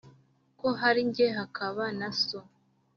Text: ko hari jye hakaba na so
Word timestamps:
ko 0.59 0.67
hari 0.81 1.01
jye 1.13 1.27
hakaba 1.37 1.83
na 1.99 2.09
so 2.23 2.39